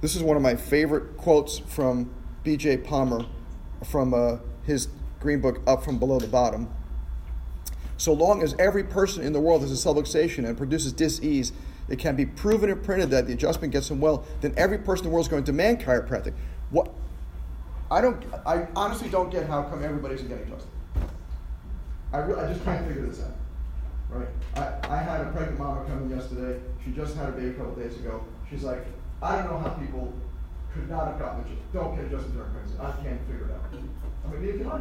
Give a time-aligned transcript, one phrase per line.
[0.00, 2.10] This is one of my favorite quotes from
[2.44, 2.78] B.J.
[2.78, 3.24] Palmer
[3.84, 4.88] from uh, his
[5.20, 6.68] Green Book, Up from Below the Bottom.
[7.96, 11.52] So long as every person in the world has a subluxation and produces dis-ease,
[11.88, 15.06] it can be proven and printed that the adjustment gets them well, then every person
[15.06, 16.34] in the world is going to demand chiropractic.
[16.70, 16.92] What?
[17.90, 18.22] I don't.
[18.44, 20.68] I honestly don't get how come everybody's getting adjusted.
[22.12, 23.30] I, I just can't figure this out.
[24.10, 24.28] Right?
[24.56, 26.60] I, I had a pregnant mama come in yesterday.
[26.84, 28.24] She just had a baby a couple days ago.
[28.50, 28.84] She's like,
[29.22, 30.12] I don't know how people
[30.72, 31.72] could not have gotten adjusted.
[31.72, 32.78] Don't get adjusted during pregnancy.
[32.80, 33.64] I can't figure it out.
[33.72, 34.80] I mean, neither can I.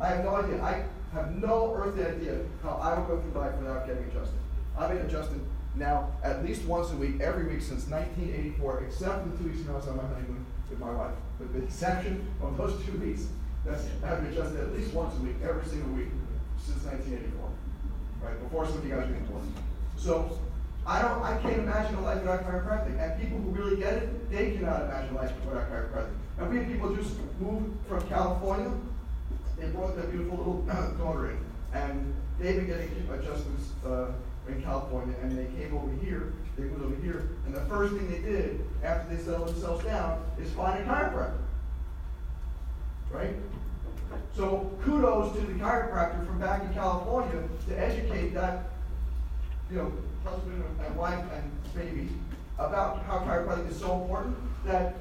[0.00, 0.62] I have no idea.
[0.62, 4.38] I have no earthly idea how I would go through life without getting adjusted.
[4.76, 5.40] I've been adjusted
[5.74, 9.58] now at least once a week, every week since 1984, except for the two weeks
[9.66, 11.14] when I was on my honeymoon with my wife.
[11.38, 13.26] With the exception of those two weeks,
[13.64, 16.08] that's I've been adjusted at least once a week, every single week
[16.58, 17.48] since 1984.
[18.22, 19.52] Right before some of you guys were born.
[19.96, 20.38] So
[20.86, 23.00] I don't, I can't imagine a life without chiropractic.
[23.00, 26.14] And people who really get it, they cannot imagine a life without chiropractic.
[26.38, 28.72] And we have people just moved from California.
[29.58, 30.62] They brought their beautiful little
[30.98, 31.38] daughter in,
[31.72, 34.06] and they've been getting adjustments uh,
[34.48, 36.32] in California, and they came over here.
[36.56, 40.24] They moved over here, and the first thing they did after they settled themselves down
[40.40, 41.38] is find a chiropractor.
[43.10, 43.34] Right?
[44.34, 48.71] So kudos to the chiropractor from back in California to educate that,
[49.72, 49.92] you know,
[50.24, 52.08] husband and wife and baby
[52.58, 54.94] about how chiropractic is so important that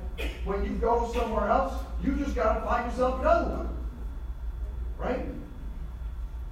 [0.45, 3.69] when you go somewhere else, you just got to find yourself another one.
[4.97, 5.25] Right?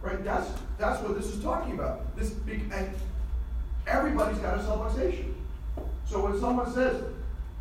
[0.01, 0.23] Right?
[0.23, 2.15] That's that's what this is talking about.
[2.17, 2.93] This and
[3.87, 5.33] everybody's got a subluxation.
[6.05, 7.03] So when someone says,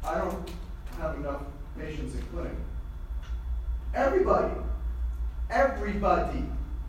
[0.05, 0.51] "I don't
[0.99, 1.43] have enough
[1.79, 2.53] patients in clinic,"
[3.95, 4.55] everybody,
[5.51, 6.45] everybody,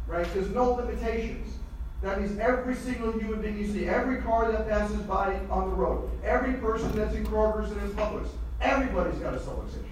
[0.07, 0.27] right?
[0.33, 1.58] There's no limitations.
[2.01, 5.75] That means every single human being you see, every car that passes by on the
[5.75, 8.27] road, every person that's in Kroger's and in Publix,
[8.61, 9.83] everybody's got a subluxation.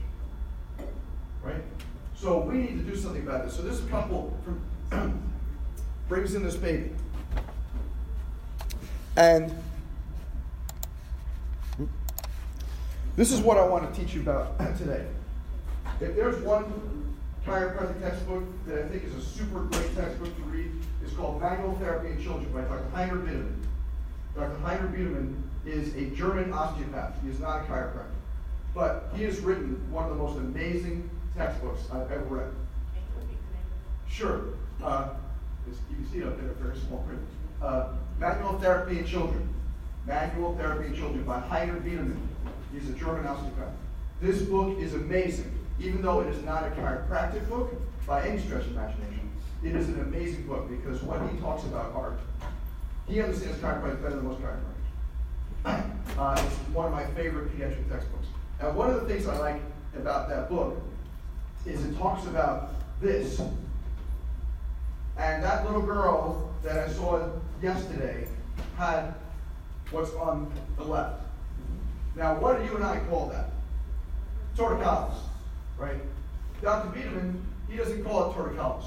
[1.44, 1.62] Right?
[2.16, 3.56] So we need to do something about this.
[3.56, 4.36] So this couple
[6.08, 6.92] brings in this baby.
[9.18, 9.54] And
[13.18, 15.06] this is what I want to teach you about today.
[16.00, 17.07] If there's one
[17.48, 20.70] chiropractic textbook that I think is a super great textbook to read,
[21.04, 22.84] is called Manual Therapy in Children by Dr.
[22.94, 23.56] Heiner Biedermann.
[24.36, 24.58] Dr.
[24.64, 27.14] Heiner Biedermann is a German osteopath.
[27.24, 28.12] He is not a chiropractor.
[28.76, 32.52] But he has written one of the most amazing textbooks I've ever read.
[34.10, 34.42] Sure.
[34.84, 35.10] Uh,
[35.68, 37.22] you can see it up there, very small print.
[37.62, 39.48] Uh, Manual Therapy in Children.
[40.06, 42.18] Manual Therapy in Children by Heiner Biedermann.
[42.74, 43.74] He's a German osteopath.
[44.22, 47.74] This book is amazing, even though it is not a chiropractic book
[48.06, 49.30] by any stretch of imagination.
[49.64, 52.20] It is an amazing book because what he talks about art,
[53.08, 55.94] he understands chiropractic better than most chiropractors.
[56.18, 58.26] Uh, it's one of my favorite pediatric textbooks.
[58.60, 59.62] And one of the things I like
[59.96, 60.82] about that book
[61.64, 63.40] is it talks about this.
[65.18, 67.30] And that little girl that I saw
[67.62, 68.28] yesterday
[68.78, 69.14] had
[69.92, 71.22] what's on the left.
[72.16, 73.52] Now, what do you and I call that?
[74.56, 75.14] Torticollis,
[75.78, 75.98] right?
[76.62, 76.90] Dr.
[76.98, 78.86] Biedermann, he doesn't call it torticollis.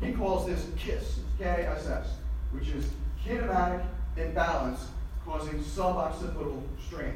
[0.00, 2.06] He calls this KISS, K-I-S-S,
[2.52, 2.86] which is
[3.24, 3.84] kinematic
[4.16, 4.88] imbalance
[5.24, 7.14] causing suboccipital strain.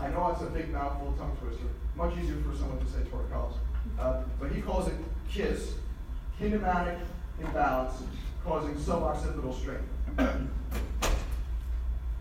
[0.00, 1.66] I know it's a big mouthful, tongue twister.
[1.96, 3.54] Much easier for someone to say torticollis.
[3.98, 4.94] Uh, but he calls it
[5.30, 5.74] KISS,
[6.40, 6.98] kinematic
[7.40, 8.02] imbalance
[8.44, 10.50] causing suboccipital strain.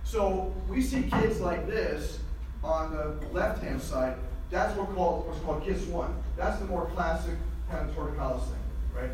[0.03, 2.19] so we see kids like this
[2.63, 4.15] on the left-hand side.
[4.49, 6.23] That's what called, what's called KISS 1.
[6.37, 7.35] That's the more classic
[7.69, 8.59] kind of torticollis thing,
[8.95, 9.11] right?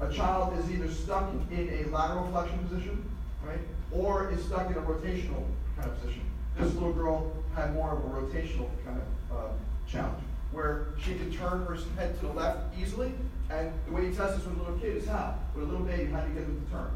[0.00, 3.10] A child is either stuck in a lateral flexion position,
[3.44, 3.58] right,
[3.92, 5.44] or is stuck in a rotational
[5.76, 6.22] kind of position.
[6.58, 9.48] This little girl had more of a rotational kind of uh,
[9.86, 10.22] challenge,
[10.52, 13.12] where she could turn her head to the left easily,
[13.50, 15.34] and the way you test this with a little kid is how?
[15.54, 16.90] With a little baby, how do you get them to turn?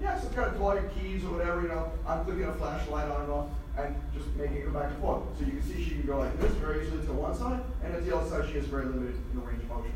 [0.00, 3.10] Yeah, so kind of draw your keys or whatever, you know, I'm clicking a flashlight
[3.10, 5.22] on and off, and just making it go back and forth.
[5.38, 7.94] So you can see she can go like this very easily to one side, and
[7.94, 9.92] at the other side she is very limited in the range of motion.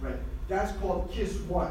[0.00, 0.16] Right?
[0.48, 1.70] That's called KISS 1.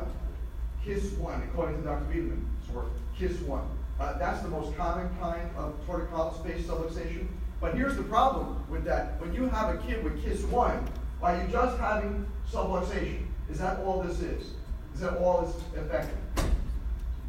[0.85, 2.05] KISS 1, according to Dr.
[2.05, 2.85] Biedermann's work.
[3.17, 3.61] KISS 1.
[3.99, 7.27] Uh, that's the most common kind of torticollis-based subluxation.
[7.59, 9.19] But here's the problem with that.
[9.19, 10.87] When you have a kid with KISS 1,
[11.21, 13.25] are you just having subluxation?
[13.49, 14.51] Is that all this is?
[14.93, 16.17] Is that all is affected?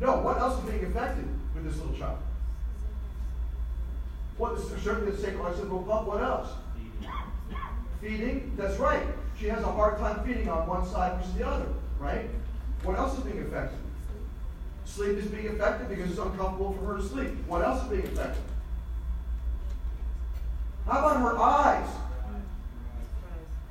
[0.01, 2.19] No, what else is being affected with this little child?
[4.41, 6.09] What is certainly the sacral occipital pump?
[6.09, 6.49] What else?
[8.01, 8.55] Feeding.
[8.57, 9.03] That's right.
[9.39, 11.67] She has a hard time feeding on one side versus the other,
[11.99, 12.25] right?
[12.83, 13.79] What else is being affected?
[14.87, 17.29] Sleep is being affected because it's uncomfortable for her to sleep.
[17.47, 18.43] What else is being affected?
[20.87, 21.89] How about her eyes?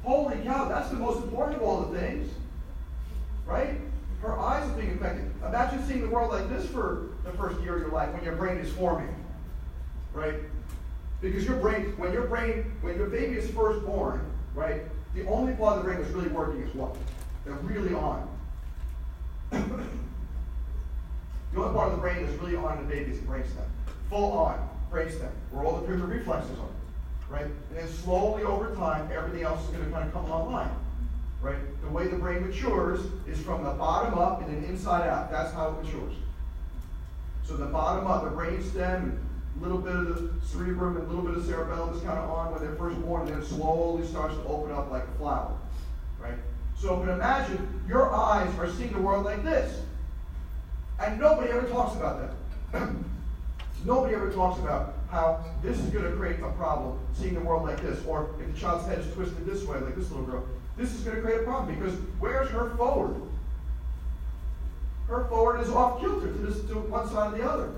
[0.04, 2.32] Holy cow, that's the most important of all the things.
[3.48, 3.82] Right?
[4.22, 5.32] Her eyes are being affected.
[5.44, 8.36] Imagine seeing the world like this for the first year of your life when your
[8.36, 9.16] brain is forming.
[10.14, 10.36] Right?
[11.22, 14.26] Because your brain, when your brain, when your baby is first born,
[14.56, 14.82] right,
[15.14, 16.96] the only part of the brain that's really working is what?
[17.46, 18.30] They're really on.
[19.52, 19.58] the
[21.58, 23.66] only part of the brain that's really on in the baby is the brainstem.
[24.10, 26.70] Full on brainstem, where all the primitive reflexes are
[27.30, 27.46] right?
[27.46, 30.72] And then slowly over time, everything else is going to kind of come online,
[31.42, 31.58] right?
[31.82, 35.32] The way the brain matures is from the bottom up and then inside out.
[35.32, 36.16] That's how it matures.
[37.46, 39.29] So the bottom up, the brain stem, a
[39.62, 42.52] little bit of the cerebrum and a little bit of cerebellum is kind of on
[42.52, 45.56] when they're first born, and then slowly starts to open up like a flower,
[46.20, 46.36] right?
[46.78, 49.82] So, but imagine your eyes are seeing the world like this,
[51.00, 52.34] and nobody ever talks about
[52.72, 52.90] that.
[53.86, 57.64] nobody ever talks about how this is going to create a problem seeing the world
[57.64, 58.04] like this.
[58.06, 60.46] Or if the child's head is twisted this way, like this little girl,
[60.78, 63.22] this is going to create a problem because where's her forward?
[65.08, 67.72] Her forward is off kilter to to one side or the other.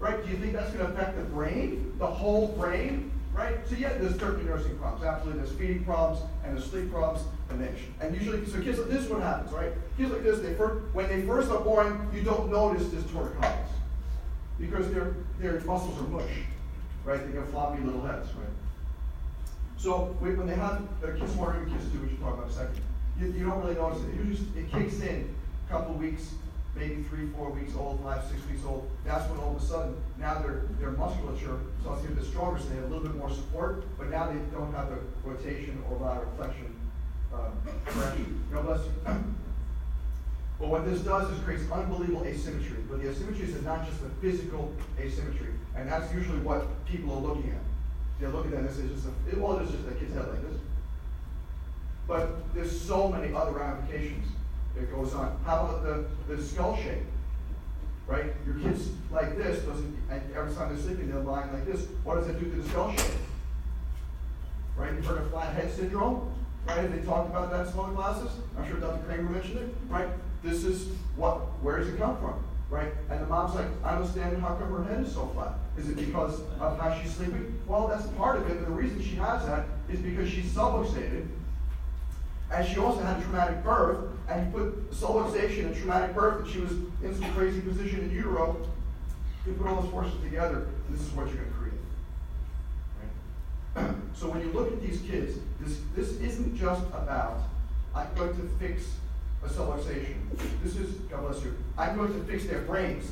[0.00, 0.24] Right?
[0.24, 1.92] Do you think that's going to affect the brain?
[1.98, 3.10] The whole brain?
[3.34, 3.56] Right?
[3.68, 5.04] So yeah, there's certain nursing problems.
[5.04, 8.88] Absolutely, there's feeding problems and there's sleep problems, and they, and usually, so kids like
[8.88, 9.72] this is what happens, right?
[9.96, 13.68] Kids like this, they first, when they first are born, you don't notice this torticollis
[14.58, 16.30] because their, their muscles are mush,
[17.04, 17.24] right?
[17.24, 18.48] They got floppy little heads, right?
[19.76, 22.50] So when they have a kiss one or kiss two, which we'll talk about in
[22.50, 22.80] a second,
[23.20, 24.08] you, you don't really notice it.
[24.14, 25.32] It, usually, it kicks in
[25.68, 26.34] a couple weeks,
[26.78, 28.88] maybe three, four weeks old, five, six weeks old.
[29.04, 32.68] That's when all of a sudden, now their, their musculature starts to get stronger, so
[32.68, 35.98] they have a little bit more support, but now they don't have the rotation or
[35.98, 36.74] lateral flexion
[37.34, 37.50] uh,
[37.84, 38.44] correction.
[38.52, 38.92] God bless you.
[40.58, 42.78] But what this does is creates unbelievable asymmetry.
[42.90, 47.20] But the asymmetry is not just the physical asymmetry, and that's usually what people are
[47.20, 47.62] looking at.
[48.18, 50.60] They're looking at this as just a, well, it's just a kid's head like this.
[52.08, 54.26] But there's so many other ramifications
[54.80, 55.38] that goes on.
[55.44, 57.02] How about the, the skull shape?
[58.06, 58.26] Right?
[58.46, 61.86] Your kid's like this, doesn't and every time they're sleeping, they're lying like this.
[62.04, 63.10] What does it do to the skull shape?
[64.76, 64.94] Right?
[64.94, 66.32] You've heard of flat head syndrome?
[66.66, 66.90] Right?
[66.90, 68.30] They talked about that in some other classes.
[68.56, 69.04] I'm sure Dr.
[69.04, 69.74] Kramer mentioned it.
[69.88, 70.08] Right?
[70.42, 72.42] this is what, where does it come from?
[72.70, 72.92] Right?
[73.10, 75.54] And the mom's like, I understand how come her head is so flat.
[75.78, 77.58] Is it because of how she's sleeping?
[77.66, 78.58] Well, that's part of it.
[78.58, 81.26] And the reason she has that is because she's subluxated.
[82.50, 84.10] And she also had a traumatic birth.
[84.28, 88.00] And you put a subluxation and traumatic birth, and she was in some crazy position
[88.00, 88.56] in utero.
[89.46, 91.80] You put all those forces together, and this is what you're going to create.
[93.74, 93.96] Right?
[94.14, 97.40] so when you look at these kids, this, this isn't just about,
[97.94, 98.82] I'm going to fix
[99.44, 100.16] a subluxation.
[100.62, 103.10] This is, God bless you, I'm going to fix their brains.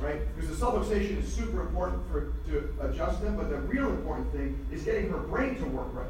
[0.00, 0.20] Right?
[0.36, 4.66] Because the subluxation is super important for to adjust them, but the real important thing
[4.72, 6.06] is getting her brain to work right.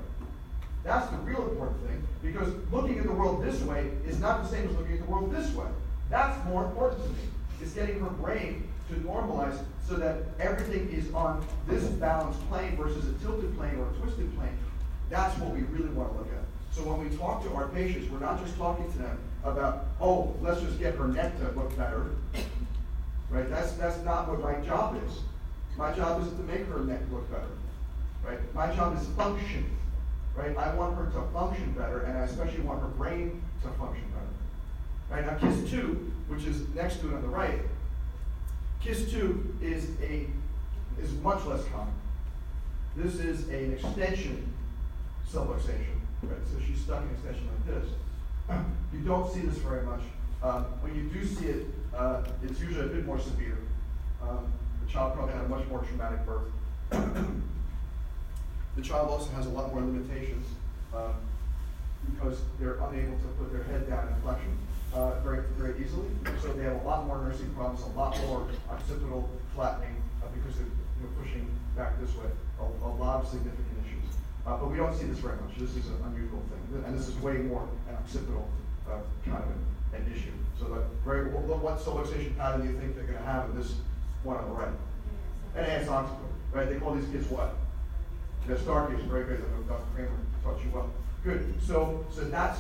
[0.85, 4.49] That's the real important thing, because looking at the world this way is not the
[4.49, 5.67] same as looking at the world this way.
[6.11, 7.19] That's more important to me.
[7.61, 13.09] It's getting her brain to normalize so that everything is on this balanced plane versus
[13.09, 14.57] a tilted plane or a twisted plane.
[15.11, 16.45] That's what we really want to look at.
[16.71, 20.35] So when we talk to our patients, we're not just talking to them about, oh,
[20.41, 22.07] let's just get her neck to look better.
[23.31, 23.49] Right?
[23.51, 25.21] That's that's not what my job is.
[25.77, 27.51] My job isn't to make her neck look better.
[28.25, 28.39] Right?
[28.55, 29.71] My job is function.
[30.39, 30.57] Right?
[30.57, 34.29] I want her to function better, and I especially want her brain to function better.
[35.11, 35.27] Right?
[35.27, 37.59] Now KISS 2, which is next to it on the right,
[38.81, 40.29] KISS 2 is a
[41.03, 41.93] is much less common.
[42.97, 44.53] This is an extension
[45.29, 45.99] subluxation.
[46.23, 46.39] Right?
[46.53, 47.91] So she's stuck in extension like this.
[48.93, 50.01] You don't see this very much.
[50.43, 53.59] Um, when you do see it, uh, it's usually a bit more severe.
[54.23, 54.51] Um,
[54.85, 56.49] the child probably had a much more traumatic birth.
[58.79, 60.47] the child also has a lot more limitations
[60.95, 61.15] um,
[62.15, 64.57] because they're unable to put their head down in flexion
[64.95, 66.07] uh, very, very easily.
[66.41, 70.57] So they have a lot more nursing problems, a lot more occipital flattening uh, because
[70.57, 72.31] they're you know, pushing back this way.
[72.61, 73.69] A, a lot of significant
[74.49, 75.59] uh, but we don't see this very much.
[75.59, 76.83] This is an unusual thing.
[76.87, 78.49] And this is way more an occipital
[78.89, 80.33] uh, kind of an, an, issue.
[80.59, 83.59] So that very, what, what subluxation pattern do you think they're going to have in
[83.59, 83.75] this
[84.23, 84.73] one on the right?
[85.55, 86.67] An enhanced occiput, right?
[86.71, 87.57] They call these kids what?
[88.49, 89.45] They're Stargaze, very good.
[89.45, 89.85] I know Dr.
[89.95, 90.11] Kramer
[90.43, 90.91] taught you well.
[91.23, 91.55] Good.
[91.63, 92.59] So, so that's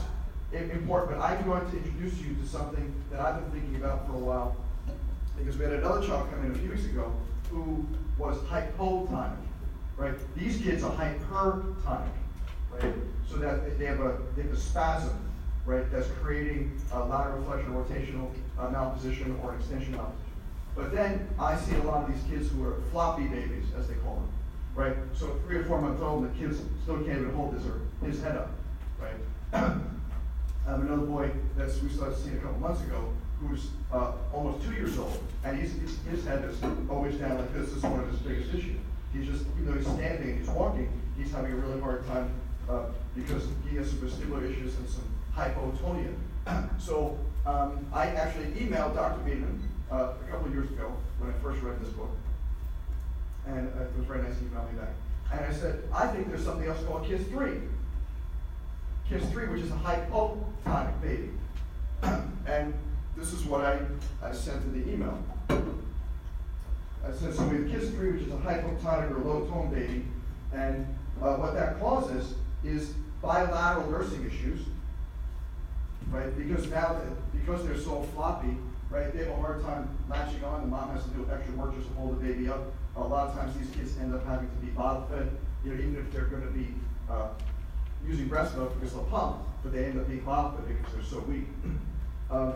[0.52, 1.18] important.
[1.18, 4.18] But I'm going to introduce you to something that I've been thinking about for a
[4.18, 4.56] while.
[5.36, 7.12] Because we had another child come in a few weeks ago
[7.50, 7.86] who
[8.18, 9.36] was hypotonic
[9.98, 10.14] right?
[10.36, 12.08] These kids are hypertonic,
[12.72, 12.94] right?
[13.28, 15.18] So that they have a, they have a spasm,
[15.66, 15.90] right?
[15.92, 20.12] That's creating a lateral flexion, rotational uh, malposition, or extension malposition.
[20.74, 23.94] But then I see a lot of these kids who are floppy babies, as they
[23.94, 24.28] call them,
[24.78, 24.94] right?
[25.12, 27.80] So three or four months old, and the kid still can't even hold his or
[28.06, 28.50] his head up,
[29.00, 29.16] right?
[29.52, 34.64] I have another boy that we started seeing a couple months ago who's uh, almost
[34.64, 36.56] two years old, and he's, his, his head is
[36.88, 37.68] always down like this.
[37.68, 38.78] This is one of his biggest issues.
[39.12, 42.30] He's just, even though he's standing and he's walking, he's having a really hard time
[42.68, 42.84] uh,
[43.16, 45.04] because he has some vestibular issues and some
[45.34, 46.14] hypotonia.
[46.78, 49.22] so um, I actually emailed Dr.
[49.24, 52.10] Biedermann uh, a couple of years ago when I first read this book,
[53.48, 54.90] and it was very nice he emailed me back.
[55.32, 57.52] And I said, I think there's something else called KISS 3.
[59.08, 61.30] KISS 3, which is a hypotonic baby.
[62.46, 62.74] and
[63.16, 63.80] this is what I,
[64.22, 65.18] I sent in the email.
[65.50, 70.04] I said, so we have KISS 3, which is a hypotonic or low tone baby,
[70.52, 70.86] and
[71.22, 74.60] uh, what that causes is bilateral nursing issues,
[76.10, 76.36] right?
[76.36, 78.56] Because now, that, because they're so floppy,
[78.90, 80.62] right, they have a hard time latching on.
[80.62, 82.60] The mom has to do extra work just to hold the baby up.
[82.98, 85.30] A lot of times these kids end up having to be bottle fed,
[85.64, 86.74] you know, even if they're going to be
[87.08, 87.28] uh,
[88.06, 91.04] using breast milk because they'll pump, but they end up being bottle fed because they're
[91.04, 91.48] so weak.
[92.30, 92.52] Um,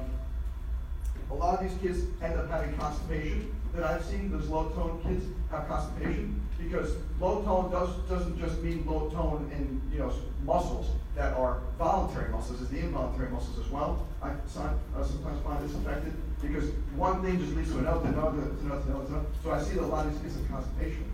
[1.31, 4.31] a lot of these kids end up having constipation that I've seen.
[4.31, 9.51] Those low tone kids have constipation because low tone does, doesn't just mean low tone
[9.55, 10.13] in you know
[10.45, 14.07] muscles that are voluntary muscles, it's the involuntary muscles as well.
[14.23, 18.61] I, sometimes find this affected because one thing just leads to another, to another, to
[18.65, 19.27] another, to another.
[19.43, 21.05] So I see that a lot of these kids have constipation.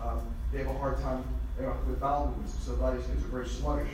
[0.00, 0.20] Um,
[0.52, 1.24] they have a hard time
[1.58, 3.92] you know, with bowel movements, so a lot of these kids are very sluggish.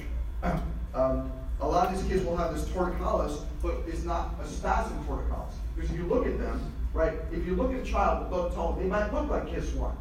[0.94, 5.04] Um, a lot of these kids will have this torticollis, but it's not a spasm
[5.04, 5.54] torticollis.
[5.74, 6.60] Because if you look at them,
[6.92, 9.72] right, if you look at a child with low tone, they might look like KISS
[9.74, 9.96] 1.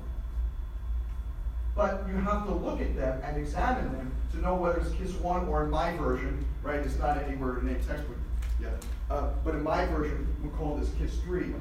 [1.76, 5.14] But you have to look at them and examine them to know whether it's KISS
[5.14, 8.18] 1 or in my version, right, it's not anywhere in any textbook
[8.62, 8.74] yet.
[9.10, 11.54] Uh, but in my version, we call this KISS 3.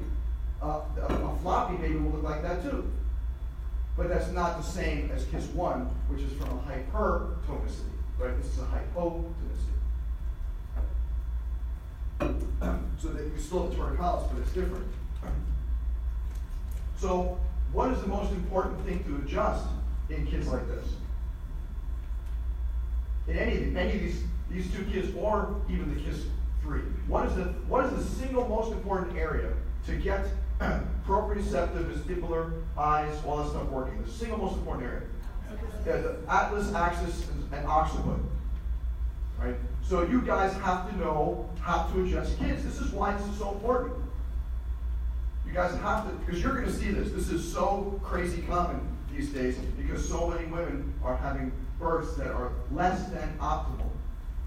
[0.61, 2.89] Uh, a, a floppy baby will look like that too.
[3.95, 5.79] But that's not the same as KISS 1,
[6.09, 8.37] which is from a hypertonicity, right?
[8.41, 9.33] This is a hypotonicity.
[12.99, 14.85] so that you still have torticollis, but it's different.
[16.97, 17.37] So,
[17.71, 19.67] what is the most important thing to adjust
[20.09, 20.85] in kids like this?
[23.27, 26.25] In any, any of these, these two kids, or even the kids
[26.63, 29.53] three, what is the what is the single most important area
[29.85, 30.25] to get
[31.05, 34.01] proprioceptive, vestibular, eyes, all that stuff working?
[34.03, 35.01] The single most important area.
[35.85, 38.19] Yeah, the atlas axis and occiput.
[39.39, 39.55] Right?
[39.83, 42.63] So you guys have to know how to adjust kids.
[42.63, 43.93] This is why this is so important.
[45.45, 47.11] You guys have to, because you're going to see this.
[47.11, 48.81] This is so crazy common
[49.15, 53.89] these days because so many women are having births that are less than optimal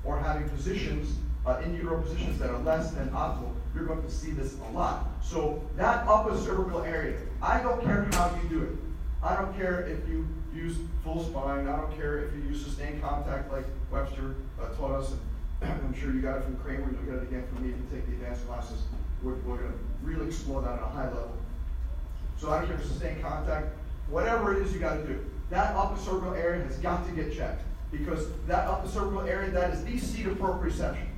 [0.04, 3.52] or having positions, uh, in utero positions that are less than optimal.
[3.74, 5.08] You're going to see this a lot.
[5.22, 8.72] So that upper cervical area, I don't care how you do it.
[9.22, 11.68] I don't care if you use full spine.
[11.68, 15.12] I don't care if you use sustained contact like Webster uh, taught us.
[15.60, 16.90] And I'm sure you got it from Kramer.
[16.90, 18.82] You'll get it again from me if you take the advanced classes.
[19.22, 21.36] We're, we're going to really explore that at a high level.
[22.38, 23.76] So I don't care if sustained contact,
[24.08, 25.24] whatever it is you got to do.
[25.50, 29.74] That upper cervical area has got to get checked because that upper cervical area, that
[29.74, 31.08] is the seat of proprioception,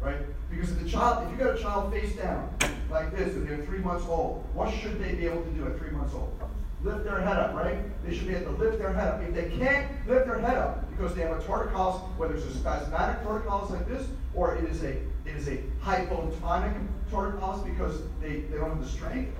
[0.00, 0.18] right?
[0.50, 2.54] Because if the child, if you got a child face down
[2.90, 5.78] like this and they're three months old, what should they be able to do at
[5.78, 6.38] three months old?
[6.82, 7.78] Lift their head up, right?
[8.04, 9.22] They should be able to lift their head up.
[9.22, 12.54] If they can't lift their head up because they have a torticollis, whether it's a
[12.54, 14.92] spasmodic torticollis like this, or it is a
[15.24, 16.74] it is a hypotonic
[17.10, 19.36] torticollis because they, they don't have the strength.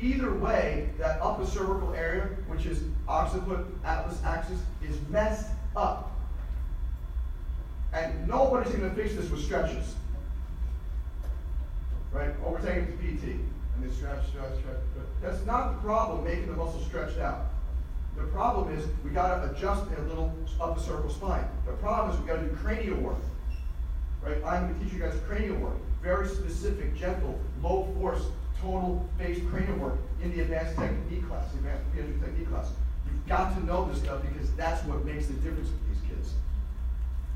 [0.00, 6.12] Either way, that upper cervical area, which is occiput, atlas axis, is messed up.
[7.92, 9.94] And nobody's going to fix this with stretches.
[12.12, 12.30] Right?
[12.44, 13.38] Or we're taking it to PT
[13.74, 14.76] and they stretch, stretch, stretch.
[15.22, 17.46] That's not the problem, making the muscle stretched out.
[18.16, 21.44] The problem is we got to adjust a little upper cervical spine.
[21.66, 23.18] The problem is we got to do cranial work.
[24.22, 24.36] Right?
[24.44, 25.76] I'm going to teach you guys cranial work.
[26.02, 28.22] Very specific, gentle, low force,
[28.60, 32.70] tonal based cranial work in the advanced technique class, the advanced pediatric technique class.
[33.06, 36.32] You've got to know this stuff because that's what makes the difference with these kids.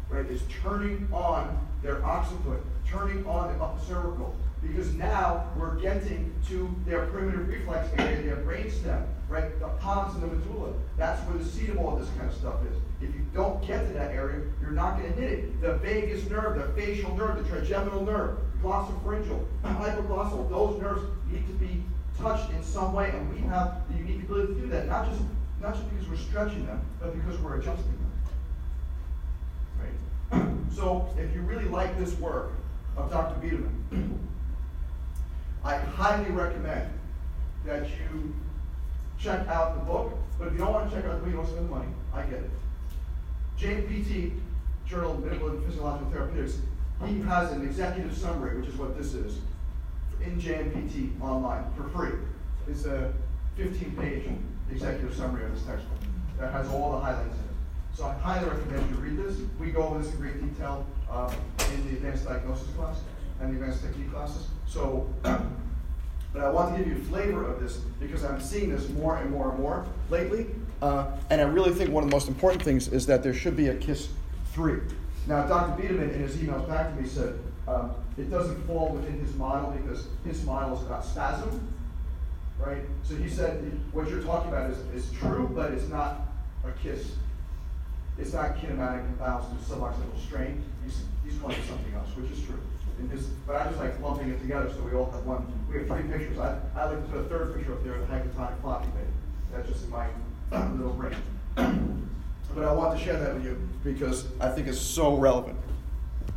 [0.08, 0.26] Right?
[0.26, 6.74] Is turning on their occiput, turning on the upper cervical, because now we're getting to
[6.86, 9.58] their primitive reflex area, their brainstem, right?
[9.60, 10.72] The pons and the medulla.
[10.96, 12.76] That's where the seat of all this kind of stuff is.
[13.00, 15.60] If you don't get to that area, you're not going to hit it.
[15.60, 21.52] The vagus nerve, the facial nerve, the trigeminal nerve, glossopharyngeal, hypoglossal, those nerves need to
[21.54, 21.82] be
[22.20, 24.86] touched in some way, and we have the unique ability to do that.
[24.88, 25.22] Not just
[25.60, 28.12] not just because we're stretching them, but because we're adjusting them.
[30.32, 30.42] Right?
[30.76, 32.52] so if you really like this work
[32.96, 33.40] of Dr.
[33.40, 33.72] Biedermann,
[35.64, 36.90] I highly recommend
[37.64, 38.34] that you
[39.18, 40.14] check out the book.
[40.38, 41.88] But if you don't want to check out the book, you don't spend the money.
[42.14, 42.50] I get it.
[43.58, 44.38] JPT,
[44.86, 46.58] Journal of Medical and Physiological Therapeutics,
[47.06, 49.38] he has an executive summary, which is what this is,
[50.24, 52.18] in JMPT online for free.
[52.68, 53.12] It's a
[53.56, 54.24] 15 page
[54.70, 55.98] executive summary of this textbook
[56.38, 57.96] that has all the highlights in it.
[57.96, 59.40] So I highly recommend you read this.
[59.58, 61.32] We go over this in great detail um,
[61.72, 63.00] in the advanced diagnosis class
[63.40, 64.46] and the advanced technique classes.
[64.68, 68.88] So, but I want to give you a flavor of this because I'm seeing this
[68.90, 70.46] more and more and more lately.
[70.80, 73.56] Uh, and I really think one of the most important things is that there should
[73.56, 74.10] be a KISS
[74.52, 74.80] 3.
[75.26, 75.82] Now, Dr.
[75.82, 79.70] Biedermann, in his emails back to me, said um, it doesn't fall within his model
[79.70, 81.66] because his model is about spasm,
[82.58, 82.82] right?
[83.02, 83.58] So he said
[83.92, 86.20] what you're talking about is, is true, but it's not
[86.64, 87.12] a KISS
[88.18, 90.62] it's not kinematic imbalance to suboccipital strain.
[90.84, 92.58] He's, he's calling it something else, which is true.
[93.10, 95.46] His, but I just like lumping it together so we all have one.
[95.70, 96.38] We have three pictures.
[96.38, 99.06] I, I like to put a third picture up there of the hypotonic floppy bed.
[99.52, 100.08] That's just in my
[100.52, 101.14] uh, little brain.
[102.54, 105.57] but I want to share that with you because I think it's so relevant.